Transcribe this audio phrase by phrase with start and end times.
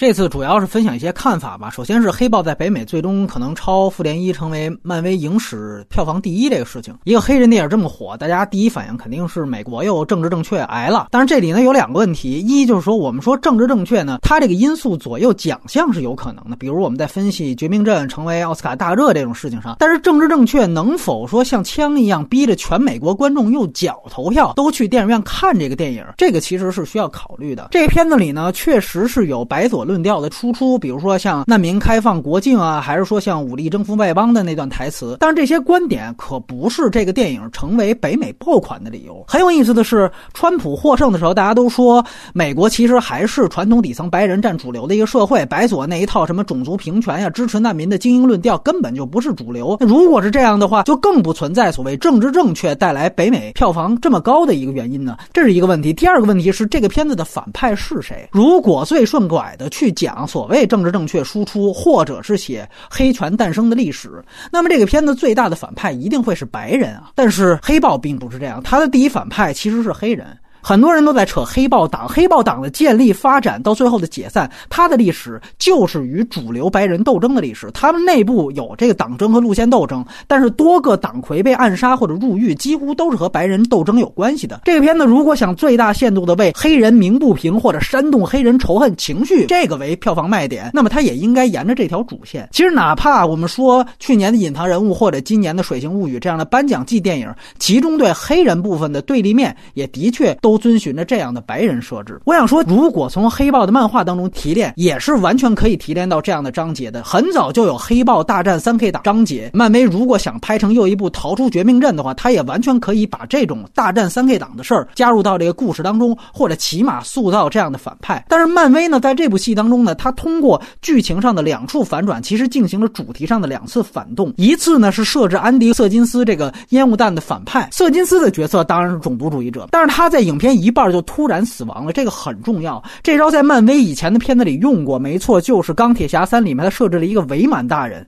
[0.00, 1.68] 这次主要是分享一些看法吧。
[1.68, 6.96] 首先是黑豹在北美最终可能超复联一，成为漫威影史票房第一这个事情。
[7.04, 11.08] 一个黑人电影这么火，大家第一反应肯定是美国又政治正确挨了。
[11.10, 16.56] 但是这里呢有两个问题，一就是说我们说政治正确呢，它这个因素左右奖项是有可能的。
[16.56, 26.02] 比如我们在分析《绝命镇》成为奥斯卡大热这种事情上，但是政治正确能否说像枪一样逼着全美国观众用脚投票都去电影院看这个电影？
[26.16, 27.68] 这个其实是需要考虑的。
[27.70, 29.89] 这片子里呢确实是有白左。
[29.90, 35.16] 论调的输出，比如说像难民开放国境啊，还是说像武力征服外邦的那段台词。
[35.18, 39.24] 但是这些观点可不是这个电影成为北美爆款的理由。
[39.26, 49.76] 很有意思的是，川普获胜的时候，大家都说美国其实还是传统底层白人占主流的一个社会，白左那一套什么种族平权呀、支持难民的精英论调根本就不是主流。
[49.80, 55.16] 那如果是这样的话，就更不存在所谓政治正确带来北美票房这么高的一个原因呢？
[55.32, 55.92] 这是一个问题。
[55.92, 58.28] 第二个问题是，这个片子的反派是谁？
[58.30, 59.90] 如果最顺拐的去。
[60.00, 64.08] 讲所谓政治正确输出，或者是写黑权诞生的历史，
[64.50, 67.10] 那么这个片子最大的反派一定会是白人啊。
[67.14, 70.26] 但是黑豹并不是这样，他的第一反派其实是黑人。
[70.62, 77.70] 很多人都在扯黑豹党，黑豹党的建立、发展到最后的解散，它的历史就是与主流白人斗争的历史。
[77.72, 84.60] 他们内部有这个党争和路线斗争，但是多个党魁被暗杀或者入狱，几乎都是和白人斗争有关系的。
[84.64, 92.46] 这个片子如果想最大限度的为黑人鸣不平或者煽动黑人仇恨情绪，这个为票房卖点，那么它也应该沿着这条主线。
[92.52, 100.49] 其实，哪怕我们说去年的隐藏人物或者今年的水形物语这样的颁奖季电影，其中对黑人部分的对立面也的确都。
[100.50, 102.20] 都遵循着这样的白人设置。
[102.24, 107.04] 我想说，如果从黑豹的漫画当中提炼，也是完全可以提炼到这样的章节的。
[107.04, 109.48] 很早就有黑豹大战三 K 党章节。
[109.54, 118.24] 漫威如果想拍成又一部逃出绝命镇的话，他也完全可以把这种大战三 K 党的事儿加入到这个故事当中，或者起码塑造这样的反派。
[118.28, 124.34] 但是漫威呢，在这部戏当中呢，他通过剧情上的两处反转，其实进行了主题上的两次反动。
[124.36, 132.82] 一次呢是设置安迪·瑟金斯这个烟雾弹的反派，瑟金斯的角色当然是种族主义者，但是他在影片一半就突然死亡了，这个很重要。
[133.02, 138.04] 这招在漫威以前的片子里用过，没错，就是《钢铁侠三》里面他设置了一个伪满大人。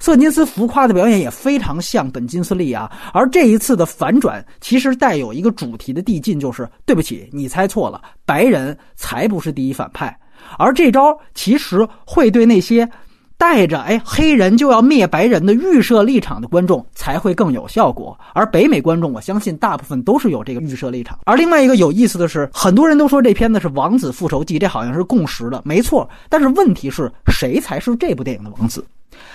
[0.00, 2.90] 瑟金斯浮夸的表演也非常像本金斯利啊。
[3.14, 10.14] 而这一次的反转其实带有一个主题的递进，就是对不起，你猜错了，白人才不是第一反派。
[10.58, 12.86] 而这招其实会对那些。
[13.38, 21.18] 带着哎黑人就要灭白人的预设立场的观众才会更有效果，而北美观众我相信大部分都是有这个预设立场。
[21.24, 26.08] 而另外一个有意思的是，很多人都说这片子是王子复仇记，这好像是共识的，没错。
[26.28, 28.84] 但是问题是谁才是这部电影的王子？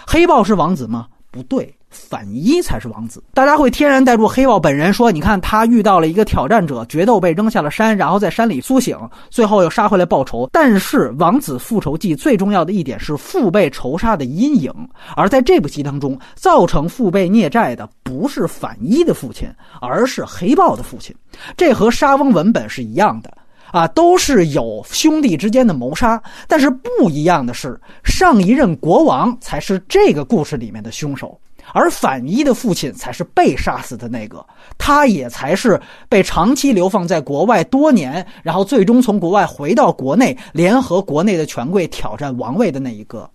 [0.05, 1.07] 黑豹是王子吗？
[1.31, 1.73] 不对。
[1.89, 8.97] 反一才是王子，大家会天然带入黑豹本人，说：“你看他遇到了一个挑战者，决斗被扔下了山，然后在山里苏醒，
[9.29, 14.73] 最后又杀回来报仇。”但是《王子复仇记》最重要的一点是父辈仇杀的阴影，
[15.17, 19.49] 而在这部戏当中，造成父辈孽债的不是反一的父亲，
[19.81, 21.13] 而是黑豹的父亲。
[21.57, 23.29] 这和沙翁文本是一样的
[23.71, 31.39] 啊，都是有兄弟之间的谋杀，但是不一样的是，上一任国王才是这个故事里面的凶手。
[31.73, 34.45] 而反一的父亲才是被杀死的那个，
[34.77, 43.29] 他也才是被长期流放在国外多年，然后最终从国外回到国内，联合国内的权贵挑战王位的那一个。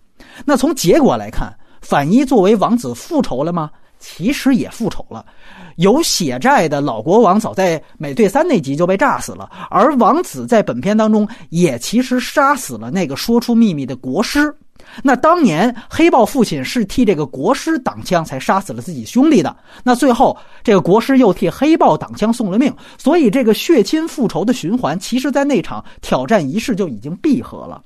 [0.44, 3.70] 那从结果来看，反一作为王子复仇了吗？
[3.98, 5.24] 其实也复仇了。
[5.76, 14.54] 有血债的老国王早在美队三那集就被炸死了，而王子在本片当中也其实杀死了那个说出秘密的国师。
[15.03, 19.54] 那当年黑豹父亲是替这个国师挡枪，才杀死了自己兄弟的。
[19.82, 27.82] 那最后这个国师又替黑豹挡枪送了命，所以这个血亲复仇的循环，其实在那场挑战仪式就已经闭合了。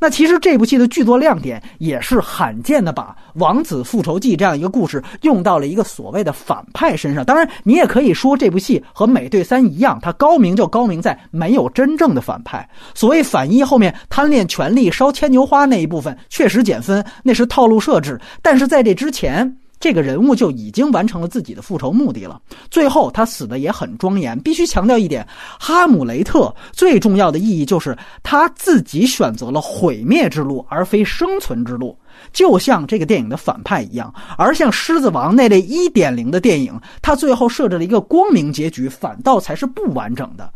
[0.00, 7.24] 那其实这部戏的剧作亮点也是罕见的把《王子复仇记》这样一个故事用到了一个所谓的反派身上。
[7.24, 12.68] 当然，你也可以说这部戏和《美队三》一样，它高明就高明在没有真正的反派。
[12.94, 18.20] 所谓反一后面贪恋权力、烧牵牛花那一部分确实减分，那是套路设置。
[18.42, 19.56] 但是在这之前。
[19.80, 22.40] 这个人物就已经完成了自己的复仇目的了。
[22.70, 24.38] 最后他死的也很庄严。
[24.40, 25.26] 必须强调一点，
[25.60, 31.96] 哈姆雷特最重要的意义就是他自己选择了毁灭之路，而非生存之路。
[32.32, 40.50] 就像这个电影的反派一样，而像《狮子王》那类一点零的电影，它最后设置了一个光明结局，反倒才是不完整的。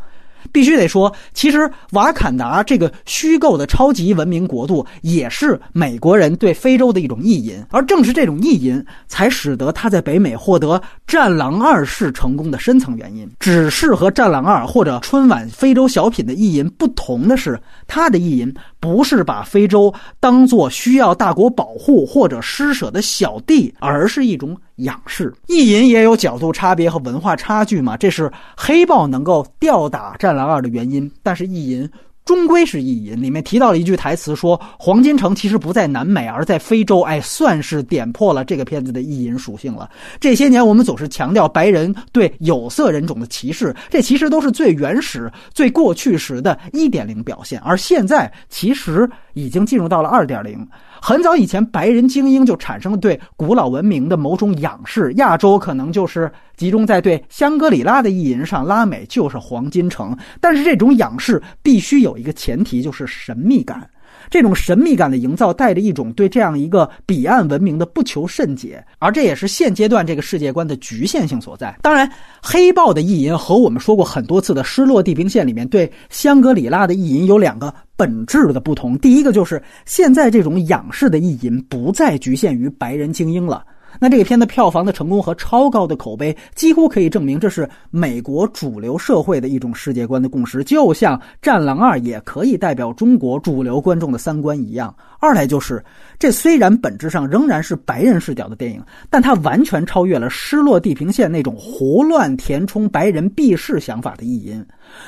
[0.51, 13.29] 必须得说，其实瓦坎达这个虚构的超级文明国度，也是美国人对非洲的一种意淫，而正是这种意淫，才使得他在北美获得《战狼二》式成功的深层原因。
[13.39, 24.57] 只是和《战狼二》或者春晚非洲小品的意淫不同的是，他的意淫不是把非洲当做需要大国保护或者施舍的小弟，而是一种。
[24.77, 31.11] 仰视意淫也有角度差别和文化差距嘛，这是黑豹能够吊打《战狼二》的原因。
[31.21, 31.89] 但是意淫
[32.25, 37.01] 终归是意淫，里面提到了一句台词，说黄金城其实不在南美，而在非洲。
[37.01, 39.89] 哎，算是点破了这个片子的意淫属性了。
[40.19, 50.65] 这些年我们总是强调白人对有色人种的歧视，这其实都是最原始、最过去时的一点零表现，而现在其实已经进入到了二点零。
[51.01, 55.11] 很早以前，白人精英就产生了对古老文明的某种仰视。
[55.15, 60.17] 亚洲可能就是集中在对香格里拉的意淫上，拉美就是黄金城。
[60.39, 63.89] 但是这种仰视必须有一个前提，就是神秘感。
[64.29, 71.75] 这种神秘感的营造，带着一种对这样一个彼岸文明的不求甚解，而这也是现阶段这个世界观的局限性所在。
[71.81, 72.09] 当然，
[72.41, 78.97] 黑豹的意淫和我们说过很多次的《失落地平线》里面对香格里拉的意淫有两个本质的不同。
[78.99, 83.63] 第一个就是现在这种仰视的意淫不再局限于白人精英了。
[83.99, 94.93] 那这个片的票房的成功和超高的口碑，几乎可以证明这是美国主流社会的一种世界观的共识，就像《战狼二》也可以代表中国主流观众的三观一样。
[95.19, 95.83] 二来就是，
[96.19, 104.65] 这虽然本质上仍然是白人视角的电影，但它完全超越了《失落地平线》那种胡乱填充白人避世想法的意淫。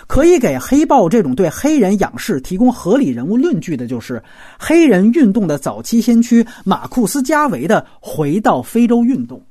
[0.07, 4.23] 可以给黑豹这种对黑人仰视提供合理人物论据的，就是
[4.57, 9.41] 黑人运动的早期先驱马库斯·加维的“回到非洲”运动。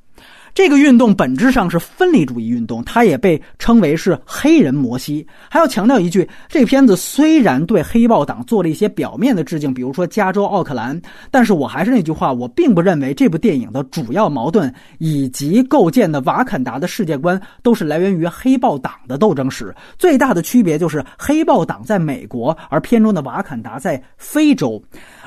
[0.54, 5.26] 这个运动本质上是分离主义运动，它也被称为是黑人摩西。
[5.50, 19.74] 还要强调一句，这片子虽然对黑豹党做了一些表面的致敬，比如说加州奥克兰，但是我还是那句话，我并不认为这部电影的主要矛盾以及构建的瓦坎达的世界观都是来源于黑豹党的斗争史。
[19.98, 24.80] 最大的区别就是黑豹党在美国，而片中的瓦坎达在非洲。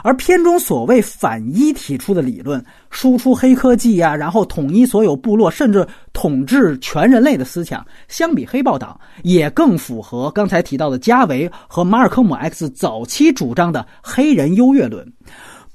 [0.04, 15.12] 而片中所谓反一提出的理论，输出黑科技呀，然后统一所有部落，甚至统治全人类的思想，相比黑豹党，也更符合刚才提到的加维和马尔科姆 X 早期主张的黑人优越论。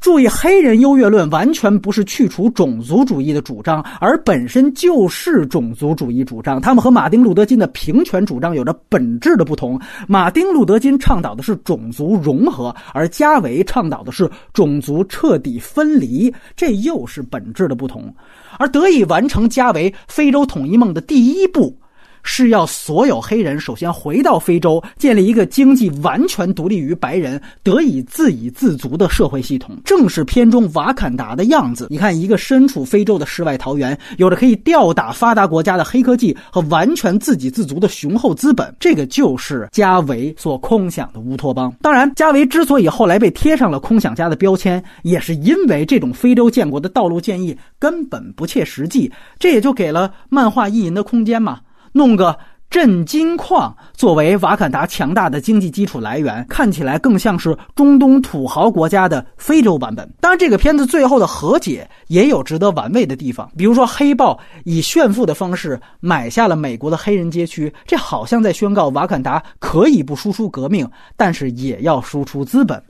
[0.03, 6.61] 注意，黑人优越论完全不是去除种族主义的主张，而本身就是种族主义主张。
[6.61, 9.81] 他们和马丁·路德·金的平权主张有着本质的不同。
[10.09, 18.13] 马丁·路德·金倡导的是种族融合，而加维倡导的是种族彻底分离，这又是本质的不同。
[18.59, 21.79] 而得以完成加维非洲统一梦的第一步。
[22.23, 31.89] 是要所有黑人首先回到非洲，建立一个经济完全独立于白人、得以自给自足的社会系统，正是片中瓦坎达的样子。
[31.91, 41.73] 你看，一个身处非洲的世外桃源，有着可以吊打发达国家的黑科技和完全自给自足的雄厚资本，这个就是加维所空想的乌托邦。
[41.83, 51.61] 当然，加维之所以后来被贴上了空想家的标签，也是因为这种非洲建国的道路建议根本不切实际，这也就给了漫画意淫的空间嘛。
[51.93, 52.37] 弄个
[52.71, 60.11] 镇金矿作为瓦坎达强大的经济基础来源，看起来更像是中东土豪国家的非洲版本。
[60.23, 72.83] 当然，这个片子最后的和解也有值得玩味的地方，比如说黑豹以炫富的方式买下了美国的黑人街区，这好像在宣告瓦坎达可以不输出革命，但是也要输出资本。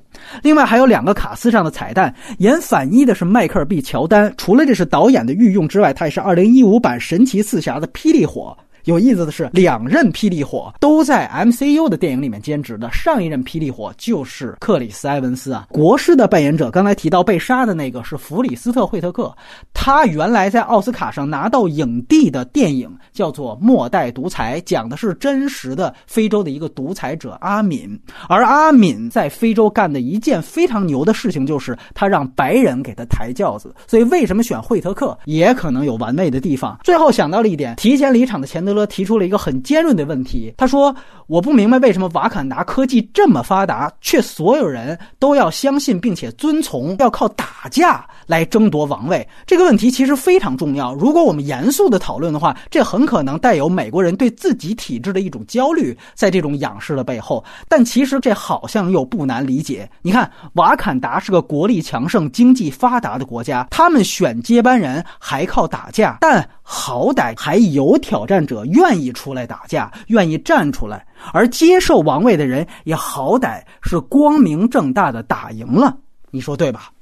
[0.45, 8.57] 另外还有两个卡司上的彩蛋，演反一的是迈克尔 ·B· 乔丹，除了这是导演的御用之外，他也是2015版神奇四侠的霹雳火。
[8.85, 12.91] 有意思的是，两任霹雳火都在 MCU 的电影里面兼职的。
[12.91, 16.69] 上一任霹雳火就是克里斯·埃文斯啊，国师的扮演者。
[16.71, 19.33] 刚才提到被杀的那个是弗里斯特·惠特克，
[19.73, 27.97] 他原来在奥斯卡上拿到影帝的电影叫做《末代独裁》，讲的是真实的非洲的一个独裁者阿敏。
[28.29, 33.73] 而阿敏在非洲干的一件非常牛的事情，就是他让白人给他抬轿子。
[33.87, 36.77] 所以为什么选惠特克，也可能有玩味的地方。
[36.83, 38.72] 最后想到了一点，提前离场的钱德。
[38.73, 40.95] 勒提出了一个很尖锐的问题，他说
[41.27, 50.95] ：“我不明白为什么瓦坎达科技这么发达，却所有人都要相信并且遵从，要靠打架来争夺王位。”这个问题其实非常重要。
[50.95, 57.45] 如果我们严肃的讨论的话，这很可能带有美国人对自己体制的一种焦虑，在这种仰视的背后。
[57.69, 59.89] 但其实这好像又不难理解。
[60.03, 66.49] 你看，瓦坎达是个国力强盛、经济发达的国家，他们选接班人还靠打架，但。
[66.65, 75.99] 好歹还有挑战者愿意出来打架，愿意站出来，而接受王位的人也好歹是光明正大的打赢了。
[76.31, 76.93] 你说对吧？